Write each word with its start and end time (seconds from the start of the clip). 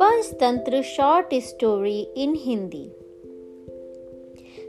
Panchatantra 0.00 0.82
short 0.82 1.26
story 1.34 2.00
in 2.16 2.34
Hindi 2.38 2.92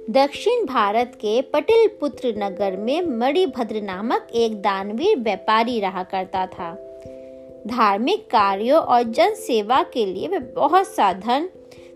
दक्षिण 0.10 0.66
भारत 0.66 1.12
के 1.16 1.42
पटिल 1.42 1.88
पुत्र 1.88 2.34
नगर 2.38 2.78
में 2.78 3.02
मणिभद्र 3.02 3.82
नामक 3.82 4.28
एक 4.36 4.56
दानवीर 4.62 5.18
व्यापारी 5.18 5.80
रहा 5.80 6.04
करता 6.04 6.46
था। 6.46 6.74
धार्मिक 7.68 8.26
कार्यों 8.26 8.80
और 8.80 9.04
जन 9.04 9.34
सेवा 9.34 9.84
के 9.84 10.06
लिए 10.06 10.28
वह 10.28 10.40
बहुत 10.40 10.88
सा 10.88 11.14
धन 11.14 11.50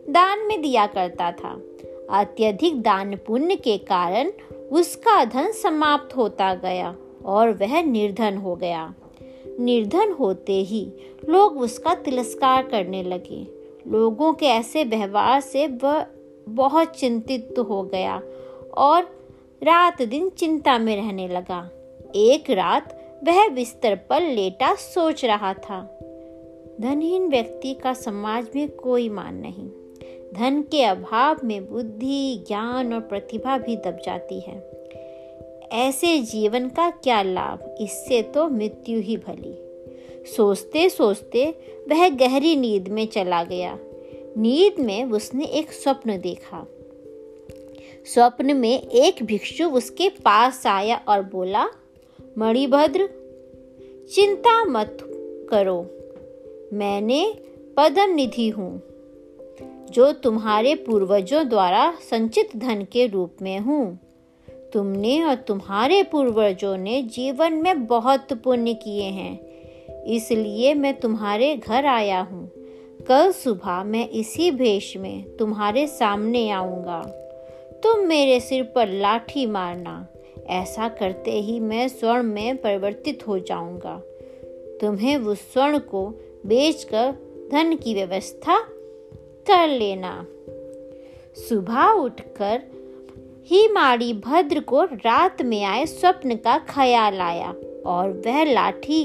दान 0.09 0.39
में 0.39 0.61
दिया 0.61 0.87
करता 0.87 1.31
था। 1.31 1.61
अत्यधिक 2.09 2.81
दान 2.81 3.15
पुण्य 3.15 3.55
के 3.55 3.77
कारण 3.77 4.31
उसका 4.71 5.25
धन 5.25 5.51
समाप्त 5.51 6.15
होता 6.15 6.53
गया 6.53 6.95
और 7.25 7.51
वह 7.51 7.81
निर्धन 7.81 8.37
हो 8.37 8.55
गया। 8.55 8.93
निर्धन 9.59 10.11
होते 10.11 10.53
ही 10.53 10.91
लोग 11.29 11.57
उसका 11.57 11.95
तिरस्कार 11.95 12.67
करने 12.67 13.03
लगे। 13.03 13.47
लोगों 13.87 14.33
के 14.33 14.45
ऐसे 14.45 14.83
व्यवहार 14.83 15.41
से 15.41 15.67
वह 15.67 16.05
बहुत 16.49 16.87
चिंतित 16.87 17.55
हो 17.59 17.83
गया 17.83 18.21
और 18.77 19.03
रात 19.63 20.01
दिन 20.01 20.29
चिंता 20.29 20.77
में 20.77 20.95
रहने 20.95 21.27
लगा। 21.27 21.69
एक 22.15 22.49
रात 22.49 23.19
वह 23.23 23.49
बिस्तर 23.49 23.95
पर 23.95 24.21
लेटा 24.21 24.75
सोच 24.75 25.25
रहा 25.25 25.53
था। 25.53 25.99
धनहीन 26.81 27.29
व्यक्ति 27.29 27.73
का 27.73 27.93
समाज 27.93 28.47
में 28.55 28.69
कोई 28.69 29.09
मान 29.09 29.35
नहीं। 29.35 29.69
धन 30.33 30.61
के 30.61 30.83
अभाव 30.83 31.37
में 31.43 31.71
बुद्धि, 31.73 32.45
ज्ञान 32.47 32.93
और 32.93 32.99
प्रतिभा 32.99 33.57
भी 33.57 33.75
दब 33.75 33.97
जाती 34.05 34.39
है। 34.39 34.68
ऐसे 35.71 36.19
जीवन 36.19 36.69
का 36.69 36.89
क्या 36.89 37.21
लाभ? 37.21 37.75
इससे 37.81 38.21
तो 38.21 38.47
मृत्यु 38.49 38.99
ही 38.99 39.17
भली। 39.17 39.55
सोचते 40.35 40.89
सोचते 40.89 41.45
वह 41.89 42.09
गहरी 42.09 42.55
नींद 42.55 42.87
में 42.87 43.05
चला 43.07 43.43
गया। 43.43 43.77
नींद 44.37 44.79
में 44.79 45.03
उसने 45.03 45.45
एक 45.45 45.71
स्वप्न 45.71 46.19
देखा। 46.21 46.65
स्वप्न 48.05 48.55
में 48.55 48.81
एक 48.81 49.23
भिक्षु 49.23 49.69
उसके 49.69 50.09
पास 50.09 50.67
आया 50.67 51.01
और 51.07 51.21
बोला, 51.21 51.65
मणिभद्र, 52.37 53.09
चिंता 54.13 54.63
मत 54.63 54.97
करो। 55.49 55.81
मैंने 56.73 57.33
पदम 57.77 58.13
निधि 58.15 58.49
हूँ, 58.49 58.81
जो 59.91 60.11
तुम्हारे 60.13 60.75
पूर्वजों 60.75 61.47
द्वारा 61.49 61.91
संचित 62.09 62.55
धन 62.57 62.85
के 62.91 63.07
रूप 63.07 63.35
में 63.41 63.59
हूँ। 63.59 64.08
तुमने 64.73 65.23
और 65.23 65.35
तुम्हारे 65.35 66.03
पूर्वजों 66.03 66.77
ने 66.77 67.01
जीवन 67.01 67.53
में 67.53 67.85
बहुत 67.85 68.33
पुण्य 68.33 68.73
किए 68.73 69.03
हैं। 69.03 69.39
इसलिए 70.03 70.73
मैं 70.73 70.99
तुम्हारे 70.99 71.55
घर 71.55 71.85
आया 71.85 72.21
हूँ। 72.21 72.51
कल 73.07 73.31
सुबह 73.31 73.83
मैं 73.83 74.09
इसी 74.09 74.51
भेष 74.51 74.97
में 74.97 75.37
तुम्हारे 75.37 75.87
सामने 75.87 76.49
आऊँगा। 76.49 77.01
तुम 77.83 77.99
मेरे 77.99 78.39
सिर 78.39 78.63
पर 78.63 78.87
लाठी 78.87 79.45
मारना। 79.45 80.07
ऐसा 80.47 80.89
करते 80.89 81.31
ही 81.31 81.59
मैं 81.59 81.87
स्वर्ण 81.87 82.23
में 82.23 82.57
परिवर्तित 82.57 83.27
हो 83.27 83.39
जाऊँगा। 83.39 84.03
तुम्हें 84.81 85.17
उस 85.17 85.53
स्वर्ण 85.53 85.79
को 85.79 86.07
बेचकर 86.45 87.15
धन 87.51 87.75
की 87.75 87.93
व्यवस्था 87.93 88.59
कर 89.49 89.67
लेना। 89.67 90.25
सुबह 91.49 91.87
उठकर 91.87 92.61
ही 93.51 93.67
माड़ी 93.67 94.13
भद्र 94.13 94.59
को 94.59 94.83
रात 94.83 95.41
में 95.41 95.63
आए 95.63 95.85
स्वप्न 95.85 96.35
का 96.35 96.57
ख्याल 96.57 97.19
आया 97.19 97.53
और 97.85 98.21
वह 98.25 98.43
लाठी 98.43 99.03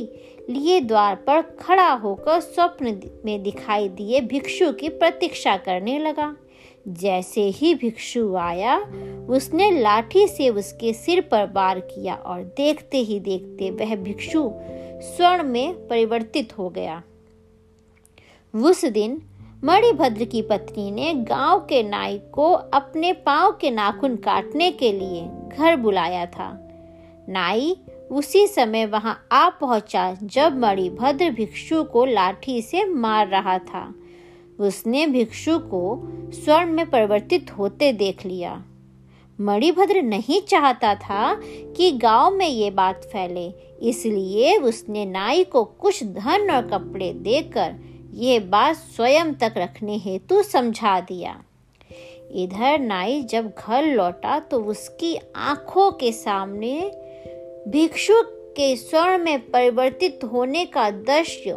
लिए 0.50 0.80
द्वार 0.80 1.14
पर 1.14 1.40
खड़ा 1.40 1.92
होकर 1.92 2.40
स्वप्न 2.40 3.00
में 3.24 3.42
दिखाई 3.42 3.88
दिए 3.88 4.20
भिक्षु 4.20 4.72
की 4.72 4.88
प्रतीक्षा 4.88 5.56
करने 5.56 5.98
लगा। 5.98 6.36
जैसे 6.88 7.40
ही 7.40 7.74
भिक्षु 7.74 8.34
आया, 8.34 8.78
उसने 9.28 9.80
लाठी 9.80 10.28
से 10.28 10.48
उसके 10.48 10.92
सिर 10.92 11.20
पर 11.20 11.50
वार 11.52 11.80
किया 11.80 12.14
और 12.14 12.42
देखते 12.42 12.98
ही 12.98 13.20
देखते 13.20 13.70
वह 13.70 13.96
भिक्षु 13.96 14.50
स्वर्ण 15.02 15.42
में 15.42 15.88
परिवर्तित 15.88 16.58
हो 16.58 16.68
गया। 16.68 17.02
उस 18.54 18.84
दिन 18.84 19.22
मणिभद्र 19.64 20.24
की 20.24 20.42
पत्नी 20.42 20.90
ने 20.90 21.12
गाँव 21.14 21.58
के 21.58 21.82
नाई 21.82 22.18
को 22.32 22.50
अपने 22.52 23.12
पाँव 23.12 23.52
के 23.52 23.70
नाखून 23.70 24.16
काटने 24.16 24.70
के 24.70 24.92
लिए 24.92 25.22
घर 25.56 25.76
बुलाया 25.76 26.26
था। 26.26 26.48
नाई 27.28 27.76
उसी 28.10 28.46
समय 28.46 28.86
वहाँ 28.86 29.26
आ 29.32 29.48
पहुँचा 29.50 30.16
जब 30.22 30.58
मणिभद्र 30.58 31.30
भिक्षु 31.30 31.82
को 31.84 32.04
लाठी 32.04 32.60
से 32.62 32.84
मार 32.84 33.28
रहा 33.28 33.58
था। 33.58 33.94
उसने 34.58 35.06
भिक्षु 35.06 35.58
को 35.58 36.12
स्वर्ण 36.34 36.72
में 36.72 36.90
परिवर्तित 36.90 37.50
होते 37.50 37.92
देख 37.92 38.26
लिया। 38.26 38.62
मणिभद्र 39.38 40.02
नहीं 40.02 40.40
चाहता 40.40 40.94
था 40.94 41.34
कि 41.76 41.90
गाँव 41.92 42.30
में 42.30 42.48
ये 42.48 42.70
बात 42.70 43.04
फैले, 43.04 43.48
इसलिए 43.82 44.56
उसने 44.56 45.06
नाई 45.06 45.44
को 45.44 45.64
कुछ 45.64 46.04
धन 46.04 46.50
और 46.50 46.66
कपड़े 46.66 47.12
देकर 47.12 47.74
ये 48.14 48.38
बात 48.40 48.76
स्वयं 48.76 49.32
तक 49.34 49.54
रखने 49.56 49.96
हेतु 49.98 50.42
समझा 50.42 50.98
दिया। 51.00 51.32
इधर 52.32 52.78
नाई 52.78 53.22
जब 53.22 53.48
घर 53.48 53.84
लौटा 53.84 54.38
तो 54.40 54.60
उसकी 54.62 55.16
आँखों 55.36 55.90
के 55.92 56.12
सामने 56.12 56.80
भिक्षु 57.68 58.20
के 58.56 58.74
स्वर्ण 58.76 59.18
में 59.18 59.50
परिवर्तित 59.50 60.24
होने 60.24 60.64
का 60.66 60.90
दृश्य 60.90 61.54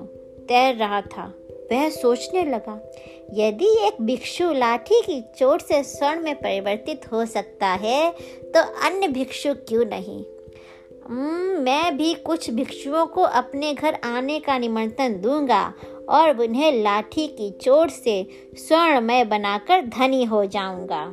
तैर 0.47 0.75
रहा 0.75 1.01
था। 1.01 1.25
वह 1.71 1.89
सोचने 1.89 2.43
लगा, 2.45 2.79
यदि 3.33 3.69
एक 3.87 4.01
भिक्षु 4.01 4.51
लाठी 4.53 5.01
की 5.01 5.19
चोट 5.37 5.61
से 5.61 5.83
स्वर्ण 5.83 6.23
में 6.23 6.35
परिवर्तित 6.35 7.11
हो 7.11 7.25
सकता 7.25 7.67
है 7.75 8.11
तो 8.45 8.61
अन्य 8.85 9.07
भिक्षु 9.07 9.53
क्यों 9.67 9.85
नहीं? 9.85 10.23
मैं 11.63 11.97
भी 11.97 12.13
कुछ 12.13 12.49
भिक्षुओं 12.51 13.05
को 13.07 13.21
अपने 13.21 13.73
घर 13.73 13.97
आने 14.05 14.39
का 14.39 14.57
निमंत्रण 14.57 15.21
दूँगा 15.21 15.73
और 16.09 16.41
उन्हें 16.41 16.83
लाठी 16.83 17.27
की 17.27 17.51
चोट 17.51 17.89
से 17.89 18.27
स्वर्णमय 18.53 19.23
बनाकर 19.23 19.81
धनी 19.81 20.23
हो 20.23 20.45
जाऊँगा। 20.45 21.03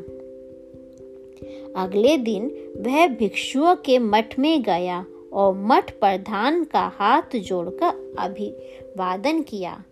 अगले 1.82 2.16
दिन 2.16 2.46
वह 2.76 3.06
भिक्षुओं 3.06 3.76
के 3.76 3.98
मठ 3.98 4.38
में 4.38 4.62
गया 4.62 5.06
और 5.32 5.54
मठ 5.54 5.90
प्रधान 5.90 6.64
का 6.64 6.92
हाथ 6.94 7.36
जोड़कर 7.36 8.14
अभिवादन 8.18 9.42
किया। 9.42 9.82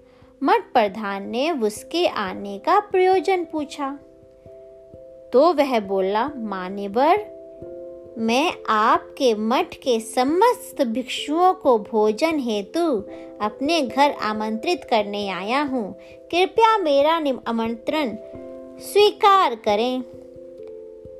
मठ 0.42 0.72
प्रधान 0.72 1.28
ने 1.28 1.50
उसके 1.50 2.06
आने 2.06 2.58
का 2.58 2.80
प्रयोजन 2.80 3.44
पूछा। 3.44 3.98
तो 5.32 5.52
वह 5.52 5.80
बोला 5.80 6.30
मान्यवर 6.36 7.41
मैं 8.18 8.52
आपके 8.68 9.34
मठ 9.34 9.74
के 9.74 10.00
समस्त 10.00 10.82
भिक्षुओं 10.82 11.54
को 11.54 11.78
भोजन 11.78 12.38
हेतु 12.38 12.80
अपने 13.40 13.82
घर 13.82 14.10
आमंत्रित 14.10 14.84
करने 14.84 15.28
आया 15.28 15.62
हूँ। 15.62 15.92
कृपया 16.30 16.78
मेरा 16.78 17.22
आमंत्रण 17.46 18.16
स्वीकार 18.78 19.54
करें। 19.54 20.04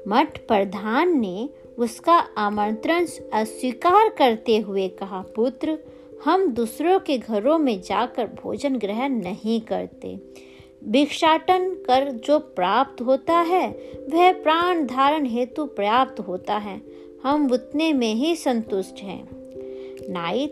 मठ 0.08 0.38
प्रधान 0.38 1.20
ने 1.20 1.48
उसका 1.78 2.14
आमंत्रण 2.38 3.06
अस्वीकार 3.32 4.08
करते 4.08 4.58
हुए 4.58 4.88
कहा, 4.88 5.24
पुत्र, 5.36 5.78
हम 6.24 6.46
दूसरों 6.46 7.00
के 7.00 7.18
घरों 7.18 7.58
में 7.58 7.82
जाकर 7.82 8.26
भोजन 8.26 8.76
ग्रहण 8.76 9.08
नहीं 9.12 9.60
करते। 9.60 10.18
भिक्षाटन 10.88 11.68
कर 11.86 12.10
जो 12.10 12.38
प्राप्त 12.38 13.02
होता 13.02 13.38
है, 13.38 13.68
वह 14.10 14.32
प्राण 14.32 14.86
धारण 14.86 15.26
हेतु 15.26 15.64
पर्याप्त 15.64 16.20
होता 16.20 16.56
है। 16.56 16.82
हम 17.24 17.52
उतने 17.52 17.92
में 17.92 18.14
ही 18.14 18.36
संतुष्ट 18.36 19.02
हैं। 19.02 19.28
नाई 20.12 20.46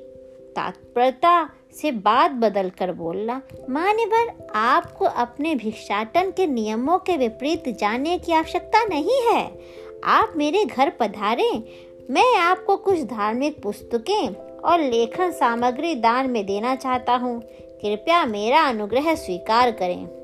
तात्परता 0.57 1.51
से 1.73 1.93
बात 1.93 2.31
बदल 2.31 2.71
कर 2.71 2.93
बोला 2.93 3.41
मान्यवर, 3.71 4.49
आपको 4.55 5.05
अपने 5.05 5.55
भिक्षाटन 5.55 6.31
के 6.31 6.47
नियमों 6.47 6.99
के 6.99 7.17
विपरीत 7.17 7.69
जाने 7.69 8.19
की 8.19 8.33
आवश्यकता 8.33 8.85
नहीं 8.85 9.35
है। 9.35 9.59
आप 10.05 10.33
मेरे 10.37 10.65
घर 10.65 10.91
पधारें, 10.91 11.63
मैं 12.11 12.37
आपको 12.37 12.77
कुछ 12.77 13.01
धार्मिक 13.01 13.63
पुस्तकें 13.63 14.35
और 14.59 14.81
लेखन 14.81 15.31
सामग्री 15.31 15.95
दान 15.95 16.31
में 16.31 16.47
देना 16.47 16.75
चाहता 16.75 17.17
हूँ। 17.17 17.41
कृपया 17.83 18.25
मेरा 18.27 18.61
अनुग्रह 18.61 19.15
स्वीकार 19.15 19.71
करें। 19.71 20.20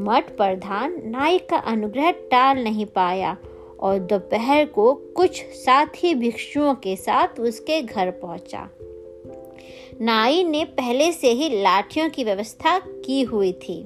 मठ 0.00 0.36
प्रधान 0.36 1.02
नायक 1.04 1.48
का 1.48 1.56
अनुग्रह 1.56 2.10
टाल 2.10 2.58
नहीं 2.58 2.86
पाया 2.86 3.36
और 3.80 3.98
दोपहर 3.98 4.64
को 4.64 4.92
कुछ 4.94 5.42
साथी 5.42 6.14
भिक्षुओं 6.14 6.74
के 6.74 6.96
साथ 6.96 7.40
उसके 7.40 7.82
घर 7.82 8.10
पहुँचा। 8.10 8.68
नाई 10.00 10.44
ने 10.44 10.64
पहले 10.64 11.12
से 11.12 11.30
ही 11.30 11.62
लाठियों 11.62 12.10
की 12.10 12.24
व्यवस्था 12.24 12.78
की 12.78 13.22
हुई 13.22 13.52
थी। 13.52 13.82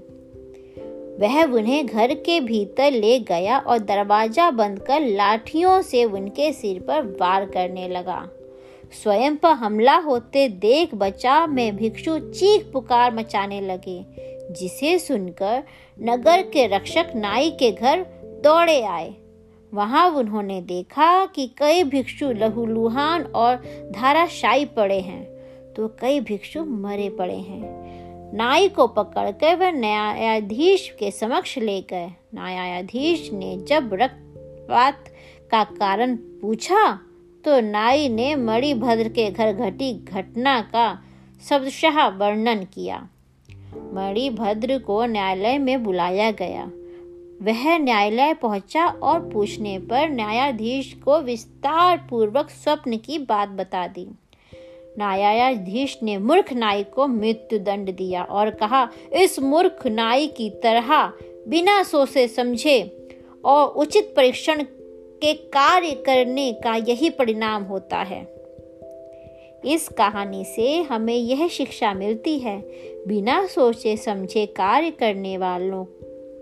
वह 1.20 1.44
उन्हें 1.44 1.86
घर 1.86 2.14
के 2.14 2.40
भीतर 2.40 2.90
ले 2.90 3.18
गया 3.18 3.58
और 3.58 3.78
दरवाज़ा 3.78 4.50
बंद 4.50 4.78
कर 4.78 5.00
लाठियों 5.00 5.82
से 5.82 6.04
उनके 6.04 6.52
सिर 6.52 6.80
पर 6.80 7.02
वार 7.20 7.44
करने 7.44 7.88
लगा। 7.88 8.28
स्वयं 9.02 9.36
पर 9.36 9.48
हमला 9.48 9.96
होते 9.96 10.48
देख 10.48 10.94
बचाव 10.94 11.50
में 11.50 11.76
भिक्षु 11.76 12.18
चीख 12.18 12.72
पुकार 12.72 13.14
मचाने 13.14 13.60
लगे। 13.60 14.31
जिसे 14.50 14.98
सुनकर 14.98 15.62
नगर 15.98 16.42
के 16.42 16.66
रक्षक 16.66 17.12
नाई 17.16 17.50
के 17.50 17.70
घर 17.72 18.04
दौड़े 18.44 18.82
आए। 18.82 19.14
वहाँ 19.72 20.08
उन्होंने 20.10 20.60
देखा 20.62 21.24
कि 21.26 21.46
कई 21.58 21.84
भिक्षु 21.84 22.30
लहूलुहान 22.32 23.22
और 23.24 23.56
धाराशायी 23.92 24.64
पड़े 24.64 25.00
हैं 25.00 25.24
तो 25.74 25.88
कई 26.00 26.20
भिक्षु 26.20 26.64
मरे 26.64 27.08
पड़े 27.10 27.36
हैं। 27.36 28.36
नाई 28.36 28.68
को 28.68 28.86
पकड़कर 28.86 29.56
वह 29.56 29.70
न्यायाधीश 29.70 30.88
के 30.98 31.10
समक्ष 31.10 31.56
ले 31.58 31.80
गए। 31.80 32.06
न्यायाधीश 32.34 33.30
ने 33.32 33.56
जब 33.68 33.90
रक्तपात 33.92 35.08
का 35.50 35.62
कारण 35.64 36.16
पूछा 36.16 36.92
तो 37.44 37.60
नाई 37.60 38.08
ने 38.08 38.34
मणिभद्र 38.36 39.08
के 39.08 39.30
घर 39.30 39.52
घटी 39.52 39.92
घटना 39.94 40.60
का 40.60 40.86
शब्दशाह 41.42 42.06
वर्णन 42.08 42.64
किया। 42.64 43.08
मणिभद्र 43.76 44.78
को 44.78 45.06
न्यायालय 45.06 45.58
में 45.58 45.84
बुलाया 45.84 46.30
गया। 46.30 46.70
वह 47.42 47.78
न्यायालय 47.78 48.34
पहुँचा 48.34 48.86
और 48.86 49.30
पूछने 49.30 49.78
पर 49.78 50.10
न्यायाधीश 50.10 50.92
को 51.04 51.20
विस्तार 51.20 52.06
पूर्वक 52.10 52.50
स्वप्न 52.50 52.96
की 52.96 53.18
बात 53.18 53.48
बता 53.48 53.86
दी। 53.86 54.06
न्यायाधीश 54.98 55.98
ने 56.02 56.18
मूर्ख 56.18 56.52
नाई 56.52 56.84
को 56.84 57.06
मृत्यु 57.06 57.58
दंड 57.58 57.96
दिया 57.96 58.22
और 58.22 58.50
कहा, 58.50 58.88
इस 59.12 59.40
मूर्ख 59.40 59.86
नाई 59.86 60.26
की 60.26 60.50
तरह 60.50 61.12
बिना 61.48 61.82
सोचे 61.82 62.28
समझे 62.28 63.08
और 63.44 63.68
उचित 63.68 64.14
परीक्षण 64.16 64.62
के 64.62 65.34
कार्य 65.34 65.90
करने 65.90 66.52
का 66.52 66.74
यही 66.74 67.10
परिणाम 67.10 67.62
होता 67.62 67.96
है। 67.96 68.41
इस 69.64 69.88
कहानी 69.88 70.44
से 70.44 70.82
हमें 70.82 71.14
यह 71.14 71.46
शिक्षा 71.48 71.92
मिलती 71.94 72.38
है। 72.38 72.58
बिना 73.08 73.46
सोचे 73.46 73.96
समझे 73.96 74.46
कार्य 74.46 74.90
करने 74.90 75.36
वालों 75.38 75.84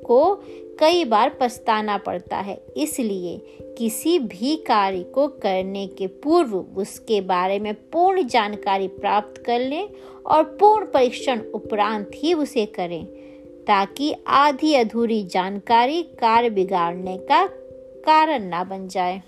को 0.04 0.34
कई 0.80 1.04
बार 1.04 1.36
पछताना 1.40 1.96
पड़ता 1.98 2.36
है। 2.36 2.60
इसलिए 2.76 3.36
किसी 3.78 4.18
भी 4.18 4.56
कार्य 4.56 5.02
को 5.04 5.26
करने 5.42 5.86
के 5.86 6.06
पूर्व 6.06 6.56
उसके 6.76 7.20
बारे 7.20 7.58
में 7.58 7.74
पूर्ण 7.90 8.26
जानकारी 8.26 8.88
प्राप्त 8.88 9.42
कर 9.42 9.60
लें 9.60 9.88
और 10.26 10.42
पूर्ण 10.60 10.86
परीक्षण 10.86 11.40
उपरांत 11.54 12.10
ही 12.14 12.34
उसे 12.34 12.66
करें, 12.66 13.04
ताकि 13.66 14.14
आधी 14.26 14.74
अधूरी 14.74 15.22
जानकारी 15.24 16.02
कार्य 16.02 16.50
बिगाड़ने 16.50 17.16
का 17.18 17.46
कारण 18.04 18.44
ना 18.44 18.64
बन 18.64 18.88
जाए। 18.88 19.22